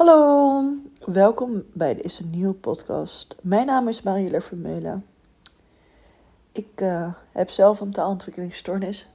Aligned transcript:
Hallo, 0.00 0.62
welkom 1.04 1.64
bij 1.72 1.94
deze 1.94 2.24
nieuwe 2.24 2.54
podcast. 2.54 3.36
Mijn 3.42 3.66
naam 3.66 3.88
is 3.88 4.02
Marielle 4.02 4.40
Vermeulen. 4.40 5.06
Ik 6.52 6.80
uh, 6.80 7.14
heb 7.32 7.50
zelf 7.50 7.80
een 7.80 7.90
taalontwikkelingsstoornis. 7.90 9.08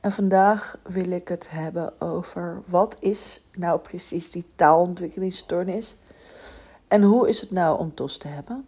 En 0.00 0.12
vandaag 0.12 0.78
wil 0.82 1.10
ik 1.10 1.28
het 1.28 1.50
hebben 1.50 2.00
over 2.00 2.62
wat 2.66 2.96
is 3.00 3.42
nou 3.52 3.78
precies 3.78 4.30
die 4.30 4.46
taalontwikkelingsstoornis 4.54 5.96
en 6.88 7.02
hoe 7.02 7.28
is 7.28 7.40
het 7.40 7.50
nou 7.50 7.78
om 7.78 7.94
TOS 7.94 8.16
te 8.16 8.28
hebben? 8.28 8.66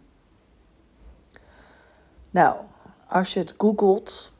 Nou, 2.29 2.57
als 3.07 3.33
je 3.33 3.39
het 3.39 3.53
googelt 3.57 4.33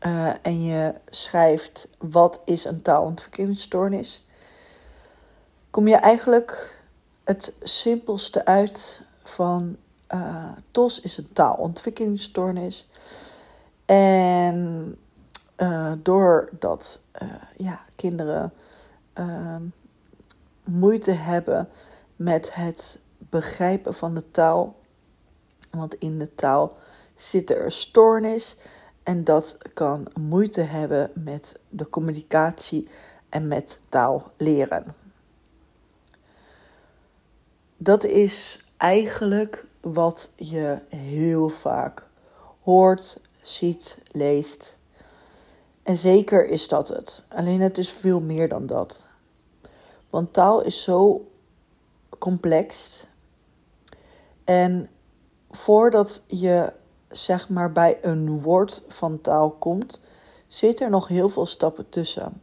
uh, 0.00 0.46
en 0.46 0.62
je 0.62 0.94
schrijft 1.06 1.88
wat 1.98 2.40
is 2.44 2.64
een 2.64 2.82
taalontwikkelingsstoornis, 2.82 4.25
kom 5.76 5.88
je 5.88 5.96
eigenlijk 5.96 6.80
het 7.24 7.56
simpelste 7.62 8.44
uit 8.44 9.02
van 9.22 9.76
uh, 10.14 10.48
TOS 10.70 11.00
is 11.00 11.16
een 11.16 11.32
taalontwikkelingsstoornis. 11.32 12.88
En 13.84 14.98
uh, 15.56 15.92
doordat 16.02 17.02
uh, 17.22 17.28
ja, 17.56 17.80
kinderen 17.96 18.52
ehm, 19.12 19.62
moeite 20.64 21.12
hebben 21.12 21.68
met 22.16 22.54
het 22.54 23.00
begrijpen 23.18 23.94
van 23.94 24.14
de 24.14 24.30
taal, 24.30 24.74
want 25.70 25.94
in 25.94 26.18
de 26.18 26.34
taal 26.34 26.76
zit 27.14 27.50
er 27.50 27.72
stoornis 27.72 28.56
en 29.02 29.24
dat 29.24 29.58
kan 29.74 30.06
moeite 30.20 30.60
hebben 30.60 31.10
met 31.14 31.60
de 31.68 31.88
communicatie 31.88 32.88
en 33.28 33.48
met 33.48 33.80
taal 33.88 34.32
leren. 34.36 35.05
Dat 37.76 38.04
is 38.04 38.64
eigenlijk 38.76 39.66
wat 39.80 40.30
je 40.36 40.78
heel 40.88 41.48
vaak 41.48 42.08
hoort, 42.62 43.20
ziet, 43.42 43.98
leest. 44.10 44.76
En 45.82 45.96
zeker 45.96 46.48
is 46.48 46.68
dat 46.68 46.88
het. 46.88 47.24
Alleen 47.28 47.60
het 47.60 47.78
is 47.78 47.90
veel 47.90 48.20
meer 48.20 48.48
dan 48.48 48.66
dat. 48.66 49.08
Want 50.10 50.32
taal 50.32 50.62
is 50.62 50.82
zo 50.82 51.30
complex. 52.18 53.04
En 54.44 54.88
voordat 55.50 56.24
je 56.28 56.72
zeg 57.08 57.48
maar 57.48 57.72
bij 57.72 57.98
een 58.02 58.42
woord 58.42 58.84
van 58.88 59.20
taal 59.20 59.50
komt, 59.50 60.04
zit 60.46 60.80
er 60.80 60.90
nog 60.90 61.08
heel 61.08 61.28
veel 61.28 61.46
stappen 61.46 61.88
tussen. 61.88 62.40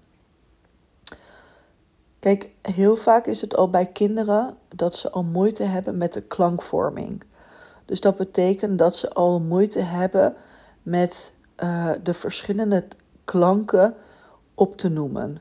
Kijk, 2.24 2.50
heel 2.62 2.96
vaak 2.96 3.28
is 3.28 3.42
het 3.42 3.56
al 3.56 3.70
bij 3.70 3.86
kinderen 3.86 4.58
dat 4.76 4.96
ze 4.96 5.10
al 5.10 5.24
moeite 5.24 5.64
hebben 5.64 5.98
met 5.98 6.14
de 6.14 6.22
klankvorming. 6.22 7.24
Dus 7.86 8.02
dat 8.02 8.16
betekent 8.16 8.78
dat 8.80 8.96
ze 8.96 9.14
al 9.14 9.40
moeite 9.40 9.80
hebben 9.80 10.36
met 10.84 11.34
uh, 11.64 11.92
de 12.04 12.14
verschillende 12.14 12.88
klanken 13.26 13.96
op 14.54 14.78
te 14.78 14.90
noemen. 14.90 15.38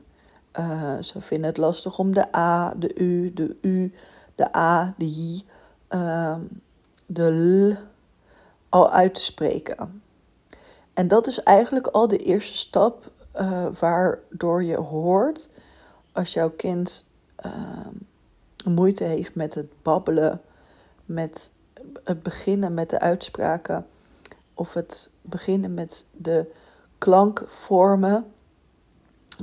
Uh, 0.59 0.97
ze 1.01 1.21
vinden 1.21 1.49
het 1.49 1.57
lastig 1.57 1.99
om 1.99 2.13
de 2.13 2.35
A, 2.35 2.73
de 2.77 2.95
U, 2.95 3.33
de 3.33 3.57
U, 3.61 3.93
de 4.35 4.55
A, 4.55 4.93
de 4.97 5.11
J, 5.11 5.41
uh, 5.89 6.35
de 7.05 7.31
L 7.31 7.75
al 8.69 8.91
uit 8.91 9.13
te 9.13 9.21
spreken. 9.21 10.01
En 10.93 11.07
dat 11.07 11.27
is 11.27 11.43
eigenlijk 11.43 11.87
al 11.87 12.07
de 12.07 12.17
eerste 12.17 12.57
stap 12.57 13.11
uh, 13.35 13.65
waardoor 13.79 14.63
je 14.63 14.77
hoort 14.77 15.49
als 16.13 16.33
jouw 16.33 16.49
kind 16.49 17.09
ehm, 17.35 17.95
moeite 18.65 19.03
heeft 19.03 19.35
met 19.35 19.53
het 19.53 19.81
babbelen, 19.81 20.41
met 21.05 21.51
het 22.03 22.23
beginnen 22.23 22.73
met 22.73 22.89
de 22.89 22.99
uitspraken 22.99 23.87
of 24.53 24.73
het 24.73 25.11
beginnen 25.21 25.73
met 25.73 26.05
de 26.17 26.51
klankvormen. 26.97 28.25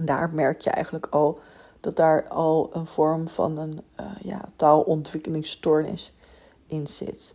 Daar 0.00 0.30
merk 0.30 0.60
je 0.60 0.70
eigenlijk 0.70 1.06
al 1.06 1.40
dat 1.80 1.96
daar 1.96 2.28
al 2.28 2.70
een 2.72 2.86
vorm 2.86 3.28
van 3.28 3.58
een 3.58 3.80
uh, 4.00 4.06
ja, 4.22 4.48
taalontwikkelingsstoornis 4.56 6.12
in 6.66 6.86
zit. 6.86 7.34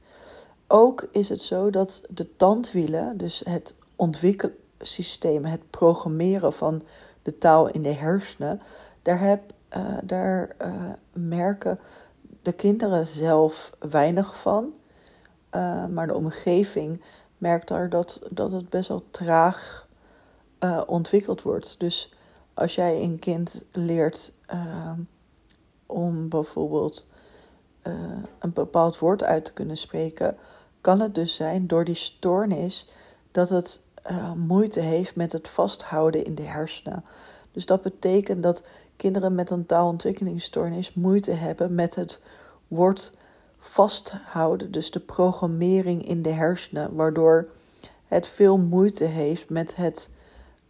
Ook 0.68 1.08
is 1.12 1.30
het 1.30 1.42
zo 1.42 1.70
dat 1.70 2.06
de 2.10 2.36
tandwielen, 2.36 3.18
dus 3.18 3.42
het 3.46 3.76
ontwikkelsysteem, 3.96 5.46
het 5.46 5.70
programmeren 5.70 6.54
van 6.54 6.84
de 7.22 7.38
taal 7.38 7.68
in 7.68 7.82
de 7.82 7.94
hersenen, 7.94 8.62
daar, 9.06 9.20
heb, 9.20 9.54
uh, 9.78 9.98
daar 10.04 10.56
uh, 10.62 10.92
merken 11.14 11.80
de 12.42 12.54
kinderen 12.54 13.08
zelf 13.08 13.76
weinig 13.90 14.42
van. 14.42 14.74
Uh, 15.52 15.86
maar 15.86 16.08
de 16.08 16.16
omgeving 16.16 17.02
merkt 17.38 17.68
daar 17.68 17.90
dat, 17.90 18.22
dat 18.32 18.52
het 18.52 18.70
best 18.70 18.90
wel 18.90 19.04
traag 19.12 19.88
ontwikkeld 20.88 21.42
wordt. 21.42 21.80
Dus 21.80 22.14
als 22.54 22.76
jij 22.76 23.02
een 23.02 23.20
kind 23.20 23.66
leert 23.72 24.34
om 25.86 26.30
bijvoorbeeld 26.30 27.12
een 28.40 28.54
bepaald 28.54 29.00
woord 29.00 29.24
uit 29.24 29.46
te 29.46 29.54
kunnen 29.54 29.78
spreken, 29.78 30.38
kan 30.82 31.00
het 31.00 31.16
dus 31.16 31.36
zijn 31.36 31.68
door 31.68 31.84
die 31.84 31.96
stoornis 31.96 32.90
dat 33.32 33.50
het 33.50 33.86
moeite 34.36 34.80
heeft 34.80 35.16
met 35.16 35.32
het 35.32 35.48
vasthouden 35.48 36.26
in 36.26 36.36
de 36.36 36.44
hersenen. 36.44 37.04
Dus 37.56 37.66
dat 37.66 37.82
betekent 37.82 38.44
dat 38.44 38.64
kinderen 38.96 39.36
met 39.36 39.50
een 39.50 39.66
taalontwikkelingsstoornis 39.66 40.94
moeite 40.94 41.32
hebben 41.32 41.76
met 41.76 41.96
het 41.96 42.22
woord 42.68 43.18
vasthouden, 43.60 44.72
dus 44.72 44.92
de 44.92 45.00
programmering 45.00 46.08
in 46.08 46.22
de 46.22 46.30
hersenen, 46.30 46.96
waardoor 46.96 47.50
het 48.06 48.28
veel 48.28 48.58
moeite 48.58 49.04
heeft 49.04 49.50
met 49.50 49.76
het 49.76 50.14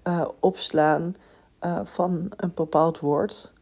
uh, 0.08 0.28
opslaan 0.40 1.16
uh, 1.62 1.80
van 1.84 2.32
een 2.36 2.52
bepaald 2.56 3.00
woord. 3.00 3.54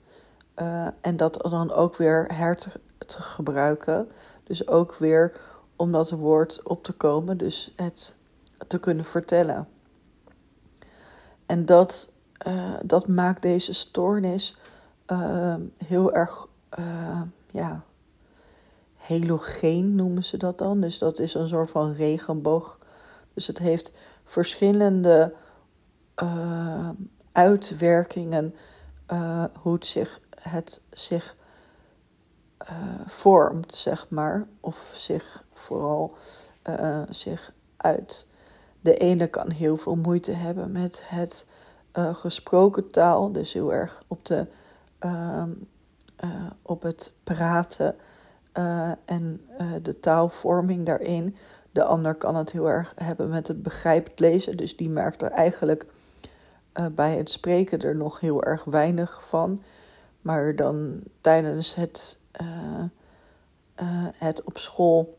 Uh, 0.60 0.88
en 1.02 1.18
dat 1.18 1.48
dan 1.50 1.72
ook 1.72 1.96
weer 1.96 2.26
her 2.34 2.56
te, 2.56 2.70
te, 3.06 3.22
gebruiken. 3.22 4.10
Dus 4.44 4.68
ook 4.68 4.96
weer 4.96 5.32
om 5.76 5.92
dat 5.92 6.10
woord 6.10 6.64
op 6.64 6.84
te 6.84 6.94
komen, 6.94 7.38
dus 7.38 7.74
het 7.76 8.18
te 8.68 8.80
kunnen 8.80 9.06
vertellen. 9.06 9.68
En 11.46 11.66
dat 11.66 12.13
uh, 12.48 12.74
dat 12.86 13.08
maakt 13.08 13.42
deze 13.42 13.74
stoornis 13.74 14.58
uh, 15.08 15.56
heel 15.86 16.14
erg, 16.14 16.48
uh, 16.80 17.22
ja, 17.52 17.84
halogeen 18.96 19.96
noemen 19.96 20.24
ze 20.24 20.38
dat 20.38 20.58
dan. 20.58 20.82
Dus 20.82 20.98
dat 20.98 21.20
is 21.20 21.34
een 21.34 21.48
soort 21.48 21.72
van 21.72 21.94
regenboog. 21.94 22.80
Dus 23.34 23.48
het 23.48 23.58
heeft 23.58 23.94
verschillende 24.24 25.34
uitwerkingen 27.32 28.56
hoe 29.62 29.74
het 29.74 29.86
zich, 29.86 30.20
het 30.40 30.84
zich 30.92 31.36
vormt, 33.06 33.74
zeg 33.74 34.10
maar. 34.10 34.48
Of 34.60 34.92
zich 34.96 35.44
vooral 35.54 36.16
zich 37.10 37.54
uit. 37.78 38.30
De 38.82 38.98
ene 38.98 39.28
kan 39.28 39.52
heel 39.52 39.78
veel 39.78 39.96
moeite 39.96 40.32
hebben 40.32 40.72
met 40.72 41.02
het 41.04 41.48
uh, 41.98 42.16
gesproken 42.16 42.92
taal, 42.92 43.32
dus 43.32 43.54
heel 43.54 43.74
erg 43.74 44.04
op, 44.08 44.26
de, 44.26 44.46
uh, 45.06 45.44
uh, 46.24 46.30
op 46.62 46.82
het 46.82 47.14
praten 47.24 47.96
eh, 48.52 48.92
en 49.06 49.42
de 49.82 50.00
taalvorming 50.00 50.86
daarin. 50.86 51.36
De 51.72 51.84
ander 51.84 52.16
kan 52.16 52.36
het 52.36 52.52
heel 52.52 52.70
erg 52.70 52.94
hebben 52.96 53.30
met 53.30 53.48
het 53.48 53.64
begrijpend 53.64 54.20
lezen, 54.20 54.58
dus 54.58 54.78
die 54.78 54.90
merkt 54.90 55.22
er 55.22 55.32
eigenlijk 55.32 55.86
bij 56.92 57.18
het 57.18 57.30
spreken 57.30 57.80
er 57.80 57.96
nog 57.96 58.20
heel 58.20 58.44
erg 58.44 58.64
weinig 58.64 59.28
van. 59.28 59.64
Maar 60.22 60.56
dan 60.56 61.02
tijdens 61.22 61.76
het, 61.76 62.22
het 64.18 64.44
op 64.44 64.58
school 64.58 65.18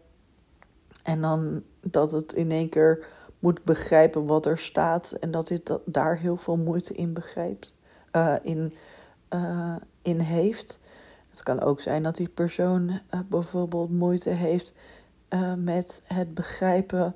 en 1.03 1.21
dan 1.21 1.65
dat 1.81 2.13
het 2.13 2.33
in 2.33 2.51
één 2.51 2.69
keer 2.69 3.07
moet 3.45 3.65
begrijpen 3.65 4.27
wat 4.27 4.47
er 4.47 4.59
staat 4.59 5.13
en 5.13 5.31
dat 5.31 5.61
dat, 5.63 5.81
daar 5.85 6.19
heel 6.19 6.37
veel 6.37 6.57
moeite 6.57 6.95
in 6.95 7.13
begrijpt, 7.13 7.75
uh, 8.13 8.35
in, 8.43 8.75
uh, 9.35 9.77
in 10.03 10.21
heeft. 10.21 10.79
Het 11.31 11.43
kan 11.43 11.61
ook 11.61 11.81
zijn 11.81 12.03
dat 12.03 12.17
die 12.17 12.29
persoon 12.29 12.89
uh, 12.89 13.21
bijvoorbeeld 13.29 13.91
moeite 13.91 14.31
heeft 14.31 14.75
met 15.57 16.05
het 16.07 16.35
begrijpen 16.35 17.15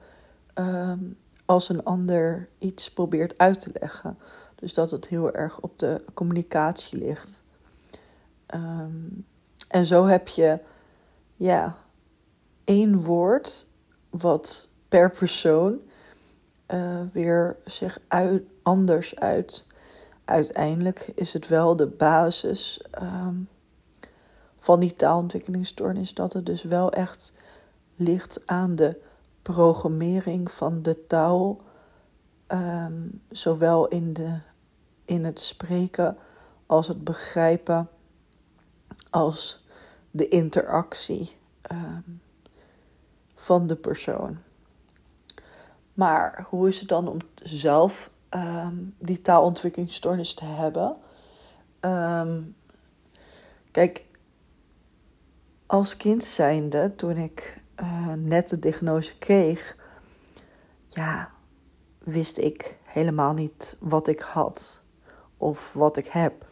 ehm, 0.54 0.98
als 1.44 1.68
een 1.68 1.84
ander 1.84 2.48
iets 2.58 2.92
probeert 2.92 3.38
uit 3.38 3.60
te 3.60 3.70
leggen. 3.80 4.18
Dus 4.54 4.74
dat 4.74 4.90
het 4.90 5.08
heel 5.08 5.32
erg 5.32 5.60
op 5.60 5.78
de 5.78 6.04
communicatie 6.14 6.98
ligt. 6.98 7.42
Um, 8.54 9.26
en 9.68 9.86
zo 9.86 10.06
heb 10.06 10.28
je 10.28 10.58
ja, 11.36 11.78
één 12.64 13.02
woord 13.02 13.68
wat 14.10 14.68
per 14.88 15.10
persoon 15.10 15.80
uh, 16.68 17.00
weer 17.12 17.56
zich 17.64 17.98
uit, 18.08 18.42
anders 18.62 19.16
uit. 19.16 19.66
Uiteindelijk 20.24 21.12
is 21.14 21.32
het 21.32 21.48
wel 21.48 21.76
de 21.76 21.86
basis 21.86 22.84
um, 23.02 23.48
van 24.58 24.80
die 24.80 24.94
taalontwikkelingsstoornis, 24.94 26.14
dat 26.14 26.32
het 26.32 26.46
dus 26.46 26.62
wel 26.62 26.92
echt 26.92 27.38
ligt 27.96 28.46
aan 28.46 28.76
de 28.76 29.00
programmering 29.42 30.50
van 30.50 30.82
de 30.82 31.06
taal, 31.06 31.60
ehm, 32.46 33.08
zowel 33.30 33.88
in, 33.88 34.12
de, 34.12 34.38
in 35.04 35.24
het 35.24 35.40
spreken 35.40 36.16
als 36.66 36.88
het 36.88 37.04
begrijpen, 37.04 37.88
als 39.10 39.66
de 40.10 40.28
interactie 40.28 41.36
ehm, 41.62 42.10
van 43.34 43.66
de 43.66 43.76
persoon. 43.76 44.38
Maar 45.98 46.46
hoe 46.48 46.68
is 46.68 46.80
het 46.80 46.88
dan 46.88 47.08
om 47.08 47.18
zelf 47.42 48.10
ehm, 48.28 48.76
die 48.98 49.20
taalontwikkelingsstoornis 49.20 50.34
te 50.34 50.44
hebben? 50.44 50.96
kijk, 53.70 54.04
als 55.66 55.96
kind 55.96 56.24
zijnde, 56.24 56.94
toen 56.94 57.16
ik 57.16 57.62
uh, 57.80 58.12
net 58.12 58.48
de 58.48 58.58
diagnose 58.58 59.18
kreeg, 59.18 59.76
ja, 60.86 61.30
wist 61.98 62.38
ik 62.38 62.78
helemaal 62.84 63.32
niet 63.32 63.76
wat 63.80 64.08
ik 64.08 64.20
had 64.20 64.82
of 65.36 65.72
wat 65.72 65.96
ik 65.96 66.06
heb. 66.06 66.46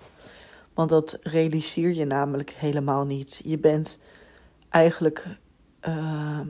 Want 0.75 0.91
dat 0.91 1.19
realiseer 1.23 1.95
je 1.95 2.05
namelijk 2.05 2.51
helemaal 2.51 3.05
niet. 3.05 3.41
Je 3.45 3.59
bent 3.59 4.03
eigenlijk 4.69 5.27
uh, 5.89 6.41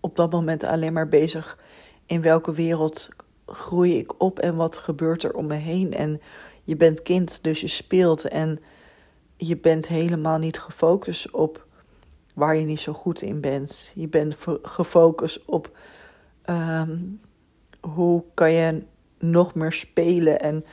op 0.00 0.16
dat 0.16 0.30
moment 0.30 0.64
alleen 0.64 0.92
maar 0.92 1.08
bezig 1.08 1.58
in 2.08 2.22
welke 2.22 2.52
wereld 2.52 3.08
groei 3.46 3.98
ik 3.98 4.22
op 4.22 4.38
en 4.38 4.56
wat 4.56 4.76
gebeurt 4.76 5.22
er 5.22 5.34
om 5.34 5.46
me 5.46 5.54
heen. 5.54 5.94
En 5.94 6.20
je 6.64 6.76
bent 6.76 7.02
kind, 7.02 7.42
dus 7.42 7.60
je 7.60 7.68
speelt 7.68 8.28
en 8.28 8.60
je 9.36 9.56
bent 9.56 9.88
helemaal 9.88 10.38
niet 10.38 10.58
gefocust 10.58 11.30
op 11.30 11.66
waar 12.34 12.56
je 12.56 12.64
niet 12.64 12.80
zo 12.80 12.92
goed 12.92 13.22
in 13.22 13.40
bent. 13.40 13.92
Je 13.94 14.08
bent 14.08 14.36
gefocust 14.62 15.44
op 15.44 15.70
ehm, 16.42 16.98
hoe 17.80 18.22
kan 18.34 18.52
je 18.52 18.82
nog 19.18 19.54
meer 19.54 19.72
spelen 19.72 20.40
en 20.40 20.64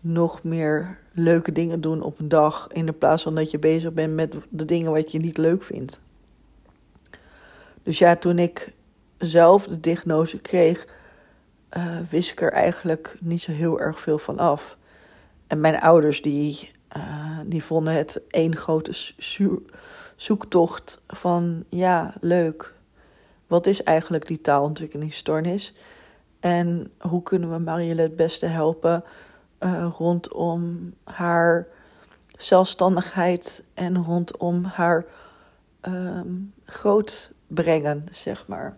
nog 0.00 0.42
meer 0.42 0.98
leuke 1.12 1.52
dingen 1.52 1.80
doen 1.80 2.02
op 2.02 2.18
een 2.18 2.28
dag. 2.28 2.68
In 2.72 2.86
de 2.86 2.92
plaats 2.92 3.22
van 3.22 3.34
dat 3.34 3.50
je 3.50 3.58
bezig 3.58 3.92
bent 3.92 4.14
met 4.14 4.34
de 4.48 4.64
dingen 4.64 4.92
wat 4.92 5.12
je 5.12 5.18
niet 5.18 5.36
leuk 5.36 5.62
vindt. 5.62 6.04
Dus 7.82 7.98
ja, 7.98 8.16
toen 8.16 8.38
ik 8.38 8.74
zelf 9.18 9.66
de 9.66 9.80
diagnose 9.80 10.40
kreeg, 10.40 10.86
uh, 11.76 11.98
wist 12.10 12.30
ik 12.30 12.40
er 12.40 12.52
eigenlijk 12.52 13.16
niet 13.20 13.42
zo 13.42 13.52
heel 13.52 13.80
erg 13.80 14.00
veel 14.00 14.18
van 14.18 14.38
af. 14.38 14.76
En 15.46 15.60
mijn 15.60 15.80
ouders 15.80 16.22
die, 16.22 16.70
uh, 16.96 17.40
die 17.46 17.64
vonden 17.64 17.94
het 17.94 18.22
één 18.28 18.56
grote 18.56 19.14
zoektocht 20.16 21.02
van 21.06 21.64
ja, 21.68 22.14
leuk. 22.20 22.74
Wat 23.46 23.66
is 23.66 23.82
eigenlijk 23.82 24.26
die 24.26 24.40
taalontwikkelingsstoornis? 24.40 25.74
En 26.40 26.90
hoe 26.98 27.22
kunnen 27.22 27.50
we 27.50 27.58
Marielle 27.58 28.02
het 28.02 28.16
beste 28.16 28.46
helpen 28.46 29.04
uh, 29.60 29.92
rondom 29.98 30.94
haar 31.04 31.66
zelfstandigheid 32.38 33.64
en 33.74 34.04
rondom 34.04 34.64
haar 34.64 35.04
um, 35.82 36.52
groot 36.64 37.34
brengen, 37.46 38.06
zeg 38.10 38.46
maar. 38.46 38.76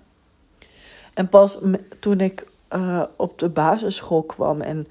En 1.18 1.28
pas 1.28 1.58
toen 2.00 2.20
ik 2.20 2.46
uh, 2.72 3.04
op 3.16 3.38
de 3.38 3.48
basisschool 3.48 4.22
kwam 4.22 4.60
en 4.60 4.86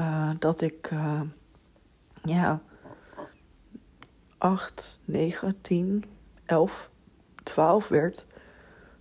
uh, 0.00 0.30
dat 0.38 0.60
ik 0.60 0.90
ja, 2.22 2.60
8, 4.38 5.02
9, 5.04 5.60
10, 5.60 6.04
11, 6.46 6.90
12 7.42 7.88
werd, 7.88 8.26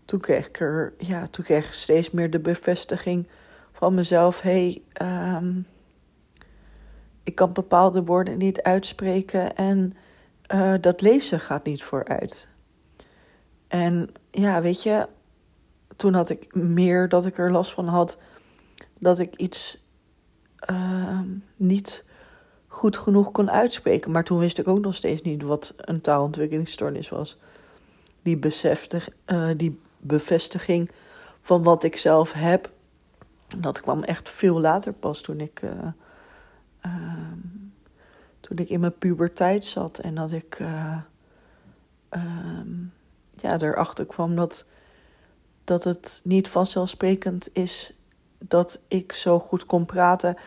toen 0.06 0.20
kreeg 0.20 0.48
ik 0.48 0.60
er, 0.60 0.94
ja, 0.98 1.28
toen 1.28 1.46
kreeg 1.46 1.68
ik 1.68 1.74
steeds 1.74 2.12
meer 2.12 2.30
de 2.30 2.40
bevestiging 2.40 3.28
van 3.74 3.94
mezelf: 3.94 4.42
hé, 4.42 4.82
hey, 4.96 5.38
um, 5.38 5.68
ik 7.24 7.36
kan 7.36 7.54
bepaalde 7.54 8.04
woorden 8.04 8.38
niet 8.38 8.62
uitspreken 8.62 9.56
en 9.56 9.98
uh, 10.54 10.74
dat 10.82 11.02
lezen 11.02 11.40
gaat 11.40 11.66
niet 11.66 11.84
vooruit. 11.84 12.54
En 13.68 14.10
ja, 14.32 14.62
weet 14.62 14.84
je, 14.84 15.08
toen 15.95 16.13
had 16.13 16.30
ik 16.30 16.56
meer 16.56 17.09
dat 17.09 17.25
ik 17.25 17.38
er 17.38 17.51
last 17.51 17.74
van 17.74 17.88
had 17.88 18.21
dat 19.00 19.19
ik 19.19 19.36
iets 19.36 19.83
uh, 20.69 21.19
niet 21.56 22.09
goed 22.68 22.97
genoeg 22.97 23.31
kon 23.31 23.51
uitspreken. 23.51 24.12
Maar 24.12 24.24
toen 24.24 24.39
wist 24.39 24.57
ik 24.57 24.68
ook 24.68 24.80
nog 24.80 24.95
steeds 24.95 25.21
niet 25.21 25.44
wat 25.44 25.74
een 25.77 26.01
taalontwikkelingsstoornis 26.01 27.09
was. 27.09 27.38
Die, 28.21 28.38
beseftig, 28.38 29.09
uh, 29.25 29.51
die 29.57 29.80
bevestiging 29.97 30.92
van 31.42 31.63
wat 31.63 31.83
ik 31.83 31.97
zelf 31.97 32.31
heb, 32.31 32.71
dat 33.57 33.81
kwam 33.81 34.03
echt 34.03 34.30
veel 34.30 34.59
later 34.59 34.94
pas 34.94 35.21
toen 35.21 35.39
ik, 35.39 35.62
uh, 35.62 35.88
uh, 36.86 37.31
toen 38.39 38.57
ik 38.57 38.69
in 38.69 38.80
mijn 38.80 38.97
puberteit 38.97 39.65
zat. 39.65 40.00
En 40.00 40.15
dat 40.15 40.31
ik 40.31 40.59
uh, 40.59 40.97
ja, 43.36 43.59
erachter 43.59 44.06
kwam 44.06 44.36
dat, 44.36 44.69
dat 45.66 45.84
het 45.84 46.22
niet 46.24 46.48
vanzelfsprekend 46.48 47.50
is 47.54 47.94
dat 48.38 48.84
ik 48.88 49.14
zo 49.14 49.40
goed 49.40 49.66
kon 49.66 49.86
praten. 49.86 50.38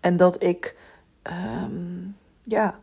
En 0.00 0.16
dat 0.16 0.42
ik 0.42 0.76
um, 1.22 2.16
ja, 2.42 2.78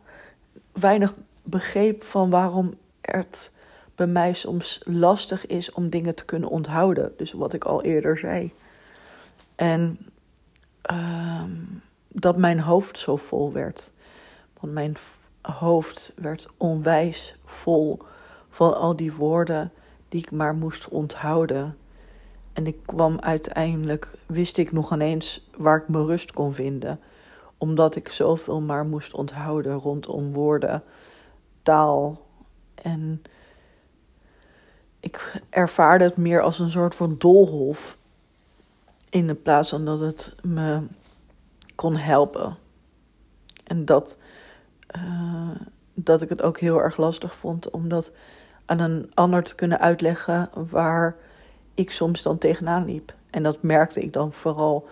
weinig 0.72 1.14
begreep 1.42 2.02
van 2.02 2.30
waarom 2.30 2.74
het 3.00 3.54
bij 3.94 4.06
mij 4.06 4.32
soms 4.32 4.80
lastig 4.84 5.46
is 5.46 5.72
om 5.72 5.90
dingen 5.90 6.14
te 6.14 6.24
kunnen 6.24 6.48
onthouden. 6.48 7.12
Dus 7.16 7.32
wat 7.32 7.52
ik 7.52 7.64
al 7.64 7.82
eerder 7.82 8.18
zei. 8.18 8.52
En 9.54 9.98
um, 10.90 11.82
dat 12.08 12.36
mijn 12.36 12.60
hoofd 12.60 12.98
zo 12.98 13.16
vol 13.16 13.52
werd. 13.52 13.92
Want 14.60 14.72
mijn 14.72 14.96
hoofd 15.42 16.14
werd 16.16 16.48
onwijs 16.56 17.36
vol 17.44 17.98
van 18.48 18.76
al 18.76 18.96
die 18.96 19.12
woorden 19.14 19.72
die 20.08 20.20
ik 20.20 20.30
maar 20.30 20.54
moest 20.54 20.88
onthouden. 20.88 21.76
En 22.52 22.66
ik 22.66 22.76
kwam 22.86 23.20
uiteindelijk, 23.20 24.08
wist 24.26 24.56
ik 24.56 24.72
nog 24.72 24.92
ineens 24.92 25.50
waar 25.56 25.76
ik 25.76 25.88
mijn 25.88 26.06
rust 26.06 26.32
kon 26.32 26.54
vinden 26.54 27.00
omdat 27.62 27.96
ik 27.96 28.08
zoveel 28.08 28.60
maar 28.60 28.86
moest 28.86 29.14
onthouden 29.14 29.72
rondom 29.72 30.32
woorden, 30.32 30.82
taal. 31.62 32.26
En 32.74 33.22
ik 35.00 35.42
ervaarde 35.50 36.04
het 36.04 36.16
meer 36.16 36.42
als 36.42 36.58
een 36.58 36.70
soort 36.70 36.94
van 36.94 37.14
doolhof. 37.18 37.98
In 39.10 39.26
de 39.26 39.34
plaats 39.34 39.68
van 39.68 39.84
dat 39.84 40.00
het 40.00 40.36
me 40.42 40.82
kon 41.74 41.96
helpen. 41.96 42.56
En 43.64 43.84
dat, 43.84 44.20
uh, 44.96 45.50
dat 45.94 46.22
ik 46.22 46.28
het 46.28 46.42
ook 46.42 46.58
heel 46.58 46.80
erg 46.80 46.96
lastig 46.96 47.34
vond 47.34 47.70
om 47.70 47.88
dat 47.88 48.14
aan 48.64 48.78
een 48.78 49.10
ander 49.14 49.42
te 49.42 49.54
kunnen 49.54 49.80
uitleggen 49.80 50.50
waar 50.70 51.16
ik 51.74 51.90
soms 51.90 52.22
dan 52.22 52.38
tegenaan 52.38 52.84
liep. 52.84 53.14
En 53.30 53.42
dat 53.42 53.62
merkte 53.62 54.02
ik 54.02 54.12
dan 54.12 54.32
vooral 54.32 54.86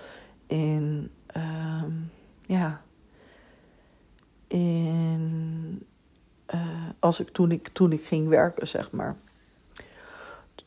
in. 0.47 1.11
Uh, 1.37 1.85
ja, 2.47 2.83
in, 4.47 5.87
uh, 6.55 6.89
als 6.99 7.21
ik, 7.21 7.29
toen, 7.29 7.51
ik, 7.51 7.69
toen 7.69 7.93
ik 7.93 8.05
ging 8.05 8.29
werken, 8.29 8.69
zeg 8.69 8.91
maar. 8.91 9.17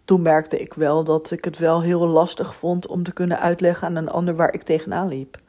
Toen 0.05 0.21
merkte 0.21 0.59
ik 0.59 0.73
wel 0.73 1.03
dat 1.03 1.31
ik 1.31 1.45
het 1.45 1.57
wel 1.57 1.81
heel 1.81 2.07
lastig 2.07 2.55
vond 2.55 2.87
om 2.87 3.03
te 3.03 3.13
kunnen 3.13 3.39
uitleggen 3.39 3.87
aan 3.87 3.95
een 3.95 4.09
ander 4.09 4.35
waar 4.35 4.53
ik 4.53 4.63
tegenaan 4.63 5.07
liep. 5.07 5.39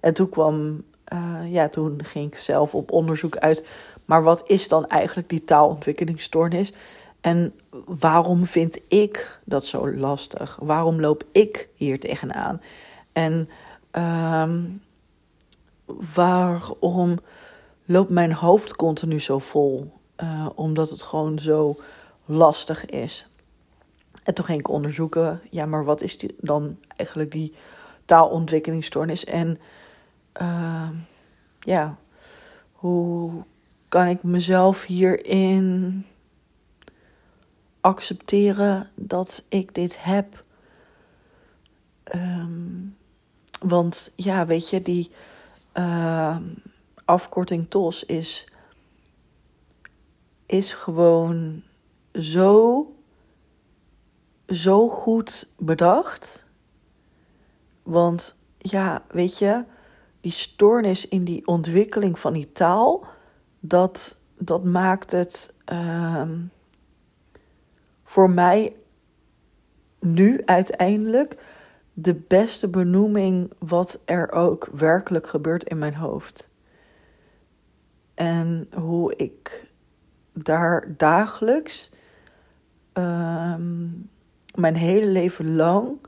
En 0.00 0.14
toen 0.14 0.28
kwam, 0.28 0.84
uh, 1.12 1.52
ja, 1.52 1.68
toen 1.68 2.04
ging 2.04 2.26
ik 2.26 2.36
zelf 2.36 2.74
op 2.74 2.92
onderzoek 2.92 3.36
uit. 3.36 3.68
Maar 4.04 4.22
wat 4.22 4.42
is 4.46 4.68
dan 4.68 4.86
eigenlijk 4.86 5.28
die 5.28 5.44
taalontwikkelingsstoornis? 5.44 6.72
En 7.28 7.54
waarom 7.86 8.44
vind 8.44 8.80
ik 8.88 9.40
dat 9.44 9.64
zo 9.64 9.94
lastig? 9.94 10.58
Waarom 10.60 11.00
loop 11.00 11.24
ik 11.32 11.68
hier 11.74 12.00
tegenaan? 12.00 12.60
En 13.12 13.48
uh, 13.92 14.52
waarom 16.14 17.18
loopt 17.84 18.10
mijn 18.10 18.32
hoofd 18.32 18.76
continu 18.76 19.20
zo 19.20 19.38
vol? 19.38 19.92
Uh, 20.22 20.48
omdat 20.54 20.90
het 20.90 21.02
gewoon 21.02 21.38
zo 21.38 21.76
lastig 22.24 22.86
is. 22.86 23.28
En 24.24 24.34
toen 24.34 24.44
ging 24.44 24.66
onderzoeken, 24.66 25.40
ja, 25.50 25.66
maar 25.66 25.84
wat 25.84 26.02
is 26.02 26.18
die, 26.18 26.34
dan 26.40 26.78
eigenlijk 26.96 27.30
die 27.30 27.54
taalontwikkelingsstoornis? 28.04 29.24
En 29.24 29.58
uh, 30.42 30.88
ja, 31.60 31.98
hoe 32.72 33.44
kan 33.88 34.06
ik 34.06 34.22
mezelf 34.22 34.84
hierin 34.84 36.04
accepteren 37.80 38.90
dat 38.94 39.44
ik 39.48 39.74
dit 39.74 40.04
heb? 40.04 40.44
Um, 42.14 42.96
want 43.60 44.12
ja, 44.16 44.46
weet 44.46 44.70
je, 44.70 44.82
die 44.82 45.10
uh, 45.74 46.36
afkorting 47.04 47.70
TOS 47.70 48.04
is 48.04 48.46
is 50.48 50.72
gewoon 50.72 51.62
zo, 52.12 52.86
zo 54.46 54.88
goed 54.88 55.52
bedacht. 55.58 56.46
Want 57.82 58.42
ja, 58.58 59.04
weet 59.10 59.38
je, 59.38 59.64
die 60.20 60.32
stoornis 60.32 61.08
in 61.08 61.24
die 61.24 61.46
ontwikkeling 61.46 62.18
van 62.18 62.32
die 62.32 62.52
taal, 62.52 63.06
dat, 63.60 64.20
dat 64.38 64.64
maakt 64.64 65.10
het 65.10 65.54
ehm, 65.64 66.40
voor 68.08 68.30
mij 68.30 68.76
nu 70.00 70.42
uiteindelijk 70.44 71.36
de 71.92 72.14
beste 72.14 72.68
benoeming 72.68 73.52
wat 73.58 74.02
er 74.04 74.32
ook 74.32 74.68
werkelijk 74.72 75.26
gebeurt 75.26 75.64
in 75.64 75.78
mijn 75.78 75.94
hoofd. 75.94 76.50
En 78.14 78.68
hoe 78.74 79.16
ik 79.16 79.70
daar 80.32 80.94
dagelijks 80.96 81.90
ehm, 82.92 83.86
mijn 84.54 84.76
hele 84.76 85.06
leven 85.06 85.54
lang 85.56 85.98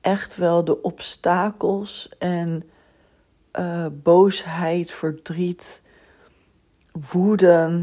echt 0.00 0.36
wel 0.36 0.64
de 0.64 0.82
obstakels 0.82 2.14
en 2.18 2.70
uh, 3.58 3.86
boosheid, 4.02 4.90
verdriet, 4.90 5.86
woede, 6.92 7.80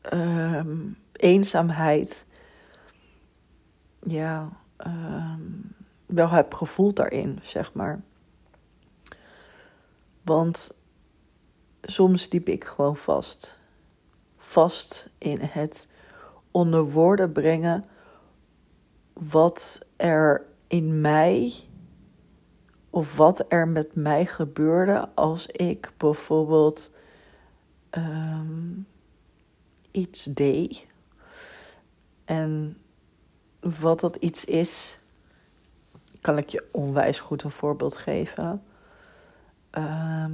ehm, 0.00 0.78
eenzaamheid, 1.22 2.26
ja, 4.02 4.48
ehm, 4.76 5.40
wel 6.06 6.28
heb 6.28 6.54
gevoeld 6.54 6.96
daarin, 6.96 7.38
zeg 7.42 7.74
maar. 7.74 8.02
Want 10.22 10.80
soms 11.82 12.30
liep 12.30 12.48
ik 12.48 12.64
gewoon 12.64 12.96
vast. 12.96 13.60
Vast 14.36 15.10
in 15.18 15.40
het 15.40 15.88
onder 16.50 16.84
woorden 16.90 17.32
brengen 17.32 17.84
wat 19.12 19.86
er 19.96 20.46
in 20.66 21.00
mij 21.00 21.52
of 22.90 23.16
wat 23.16 23.44
er 23.48 23.68
met 23.68 23.94
mij 23.94 24.26
gebeurde 24.26 25.08
als 25.14 25.46
ik 25.46 25.92
bijvoorbeeld 25.96 26.94
ehm, 27.90 28.80
iets 29.90 30.24
deed. 30.24 30.86
En 32.24 32.78
wat 33.60 34.00
dat 34.00 34.16
iets 34.16 34.44
is, 34.44 34.98
kan 36.20 36.38
ik 36.38 36.48
je 36.48 36.68
onwijs 36.72 37.20
goed 37.20 37.42
een 37.42 37.50
voorbeeld 37.50 37.96
geven. 37.96 38.62
Ehm, 39.70 40.32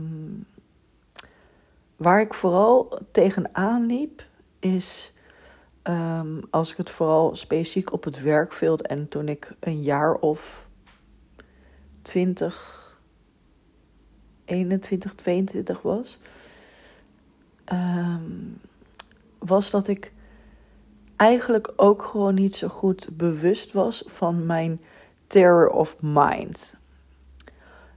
waar 1.97 2.21
ik 2.21 2.35
vooral 2.35 3.00
tegenaan 3.11 3.87
liep, 3.87 4.26
is 4.59 5.12
ehm, 5.83 6.40
als 6.50 6.71
ik 6.71 6.76
het 6.76 6.90
vooral 6.90 7.35
specifiek 7.35 7.92
op 7.92 8.04
het 8.04 8.23
werkveld 8.23 8.87
en 8.87 9.09
toen 9.09 9.28
ik 9.28 9.57
een 9.61 9.83
jaar 9.83 10.14
of 10.14 10.68
20, 12.02 13.00
21, 14.45 15.14
22 15.14 15.83
was, 15.83 16.18
ehm, 17.64 18.23
was 19.38 19.71
dat 19.71 19.88
ik 19.88 20.12
eigenlijk 21.19 21.73
ook 21.77 22.03
gewoon 22.03 22.35
niet 22.35 22.55
zo 22.55 22.69
goed 22.69 23.09
bewust 23.13 23.73
was 23.73 24.03
van 24.07 24.47
mijn 24.47 24.81
terror 25.27 25.69
of 25.71 25.97
mind. 26.01 26.77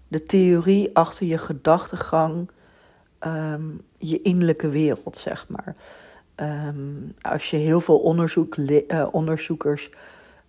De 0.08 0.26
theorie 0.26 0.96
achter 0.96 1.26
je 1.26 1.38
gedachtegang, 1.38 2.52
ehm, 3.20 3.64
je 3.98 4.22
innerlijke 4.22 4.70
wereld, 4.70 5.18
zeg 5.18 5.48
maar. 5.48 5.76
Ehm, 6.36 6.76
als 7.22 7.50
je 7.50 7.58
heel 7.58 7.82
veel 7.82 8.00
onderzoek 8.00 8.58
uh, 8.58 9.08
onderzoekers 9.12 9.92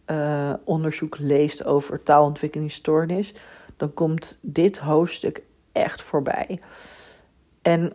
uh, 0.07 0.53
onderzoek 0.65 1.19
leest 1.19 1.65
over 1.65 2.03
taalontwikkelingsstoornis, 2.03 3.35
dan 3.77 3.95
komt 3.95 4.39
dit 4.43 4.79
hoofdstuk 4.79 5.43
echt 5.73 6.03
voorbij. 6.03 6.61
En 7.63 7.93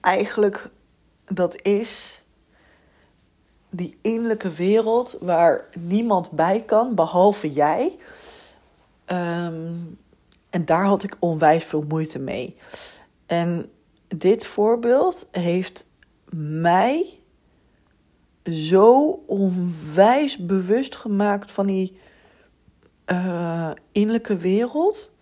eigenlijk 0.00 0.70
dat 1.24 1.62
is 1.62 2.21
die 3.74 3.98
innerlijke 4.00 4.50
wereld 4.50 5.16
waar 5.20 5.64
niemand 5.74 6.30
bij 6.30 6.62
kan 6.62 6.94
behalve 6.94 7.52
jij. 7.52 7.96
Ehm, 9.04 9.74
en 10.50 10.64
daar 10.64 10.84
had 10.84 11.02
ik 11.02 11.16
onwijs 11.18 11.64
veel 11.64 11.84
moeite 11.88 12.18
mee. 12.18 12.56
En 13.26 13.70
dit 14.08 14.46
voorbeeld 14.46 15.28
heeft 15.30 15.86
mij 16.36 17.18
zo 18.44 19.22
onwijs 19.26 20.36
bewust 20.36 20.96
gemaakt 20.96 21.52
van 21.52 21.66
die 21.66 21.98
uh, 23.06 23.70
innerlijke 23.92 24.36
wereld. 24.36 25.16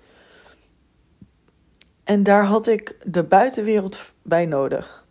En 2.04 2.22
daar 2.22 2.44
had 2.44 2.66
ik 2.66 2.96
de 3.04 3.22
buitenwereld 3.22 4.12
bij 4.22 4.46
nodig. 4.46 5.06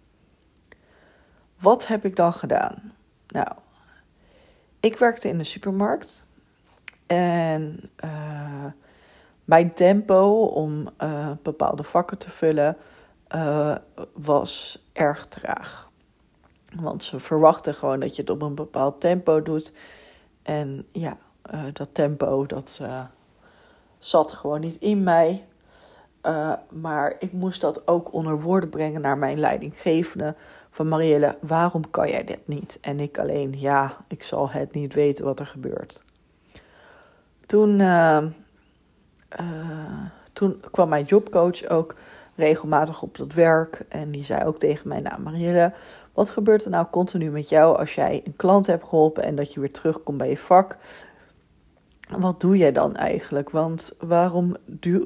Wat 1.59 1.87
heb 1.87 2.05
ik 2.05 2.15
dan 2.15 2.33
gedaan? 2.33 2.93
Nou, 3.29 3.47
ik 4.79 4.97
werkte 4.97 5.27
in 5.27 5.37
de 5.37 5.43
supermarkt. 5.43 6.27
En 7.07 7.89
uh, 8.03 8.65
mijn 9.45 9.73
tempo 9.73 10.43
om 10.45 10.89
uh, 11.01 11.31
bepaalde 11.43 11.83
vakken 11.83 12.17
te 12.17 12.29
vullen 12.29 12.77
uh, 13.35 13.75
was 14.13 14.83
erg 14.93 15.25
traag. 15.25 15.89
Want 16.75 17.03
ze 17.03 17.19
verwachten 17.19 17.73
gewoon 17.73 17.99
dat 17.99 18.15
je 18.15 18.21
het 18.21 18.31
op 18.31 18.41
een 18.41 18.55
bepaald 18.55 19.01
tempo 19.01 19.43
doet. 19.43 19.73
En 20.41 20.87
ja, 20.91 21.17
dat 21.73 21.89
tempo 21.91 22.45
dat 22.45 22.81
zat 23.97 24.33
gewoon 24.33 24.59
niet 24.59 24.75
in 24.75 25.03
mij. 25.03 25.45
maar 26.69 27.15
ik 27.19 27.31
moest 27.31 27.61
dat 27.61 27.87
ook 27.87 28.13
onder 28.13 28.41
woorden 28.41 28.69
brengen 28.69 29.01
naar 29.01 29.17
mijn 29.17 29.39
leidinggevende 29.39 30.35
van 30.69 30.87
Marielle, 30.87 31.37
waarom 31.41 31.89
kan 31.89 32.09
jij 32.09 32.23
dit 32.23 32.47
niet? 32.47 32.77
En 32.81 32.99
ik 32.99 33.17
alleen, 33.17 33.59
ja, 33.59 33.97
ik 34.07 34.23
zal 34.23 34.49
het 34.49 34.73
niet 34.73 34.93
weten 34.93 35.25
wat 35.25 35.39
er 35.39 35.45
gebeurt. 35.45 36.03
Toen, 37.45 37.79
uh, 37.79 38.23
uh, 39.39 40.05
toen 40.33 40.61
kwam 40.71 40.89
mijn 40.89 41.03
jobcoach 41.03 41.67
ook 41.67 41.95
regelmatig 42.35 43.01
op 43.01 43.17
dat 43.17 43.33
werk. 43.33 43.85
En 43.89 44.11
die 44.11 44.23
zei 44.23 44.43
ook 44.45 44.59
tegen 44.59 44.87
mij, 44.87 44.99
nou 44.99 45.21
Marielle, 45.21 45.73
wat 46.13 46.29
gebeurt 46.29 46.65
er 46.65 46.71
nou 46.71 46.87
continu 46.91 47.29
met 47.29 47.49
jou 47.49 47.77
als 47.77 47.95
jij 47.95 48.21
een 48.25 48.35
klant 48.35 48.67
hebt 48.67 48.87
geholpen 48.87 49.23
en 49.23 49.35
dat 49.35 49.53
je 49.53 49.59
weer 49.59 49.71
terugkomt 49.71 50.17
bij 50.17 50.29
je 50.29 50.37
vak? 50.37 50.77
Wat 52.17 52.41
doe 52.41 52.57
jij 52.57 52.71
dan 52.71 52.95
eigenlijk? 52.95 53.49
Want 53.49 53.95
waarom 53.99 54.55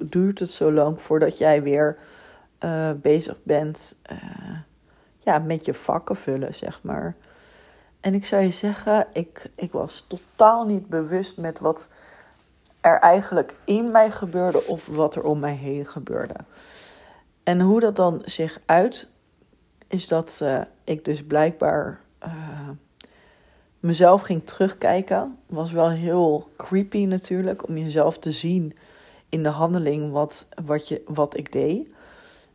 duurt 0.03 0.39
het 0.39 0.49
zo 0.49 0.71
lang 0.71 1.01
voordat 1.01 1.37
jij 1.37 1.63
weer 1.63 1.97
uh, 2.59 2.91
bezig 3.01 3.37
bent 3.43 4.01
ja, 5.23 5.39
met 5.39 5.65
je 5.65 5.73
vakken 5.73 6.15
vullen, 6.15 6.55
zeg 6.55 6.83
maar. 6.83 7.15
En 7.99 8.13
ik 8.13 8.25
zou 8.25 8.43
je 8.43 8.51
zeggen, 8.51 9.07
ik, 9.13 9.49
ik 9.55 9.71
was 9.71 10.05
totaal 10.07 10.65
niet 10.65 10.87
bewust 10.87 11.37
met 11.37 11.59
wat 11.59 11.91
er 12.81 12.99
eigenlijk 12.99 13.53
in 13.65 13.91
mij 13.91 14.11
gebeurde 14.11 14.65
of 14.65 14.85
wat 14.85 15.15
er 15.15 15.23
om 15.23 15.39
mij 15.39 15.55
heen 15.55 15.85
gebeurde. 15.85 16.35
En 17.43 17.61
hoe 17.61 17.79
dat 17.79 17.95
dan 17.95 18.21
zich 18.25 18.59
uit, 18.65 19.09
is 19.87 20.07
dat 20.07 20.39
uh, 20.43 20.61
ik 20.83 21.05
dus 21.05 21.23
blijkbaar 21.23 21.99
uh, 22.25 22.69
mezelf 23.79 24.21
ging 24.21 24.45
terugkijken. 24.45 25.37
Was 25.45 25.71
wel 25.71 25.89
heel 25.89 26.49
creepy 26.57 27.05
natuurlijk 27.05 27.67
om 27.67 27.77
jezelf 27.77 28.17
te 28.17 28.31
zien 28.31 28.77
in 29.29 29.43
de 29.43 29.49
handeling 29.49 30.11
wat, 30.11 30.49
wat, 30.65 30.87
je, 30.87 31.01
wat 31.07 31.37
ik 31.37 31.51
deed. 31.51 31.87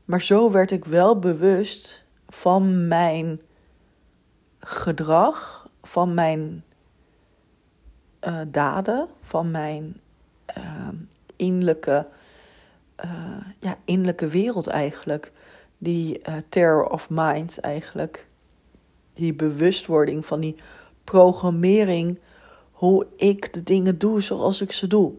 Maar 0.04 0.22
zo 0.22 0.50
werd 0.50 0.70
ik 0.70 0.84
wel 0.84 1.18
bewust 1.18 2.04
van 2.28 2.88
mijn 2.88 3.40
gedrag, 4.60 5.68
van 5.82 6.14
mijn 6.14 6.64
uh, 8.20 8.40
daden, 8.48 9.08
van 9.20 9.50
mijn 9.50 10.00
uh, 10.58 10.88
innerlijke, 11.36 12.06
uh, 13.04 13.36
ja, 13.60 13.76
innerlijke 13.84 14.28
wereld 14.28 14.66
eigenlijk. 14.66 15.32
Die 15.78 16.20
terror 16.48 16.90
of 16.90 17.10
mind 17.10 17.60
eigenlijk. 17.60 18.26
Die 19.14 19.34
bewustwording 19.34 20.26
van 20.26 20.40
die 20.40 20.56
programmering. 21.04 22.18
Hoe 22.72 23.06
ik 23.16 23.52
de 23.52 23.62
dingen 23.62 23.98
doe 23.98 24.20
zoals 24.22 24.60
ik 24.60 24.72
ze 24.72 24.86
doe. 24.86 25.12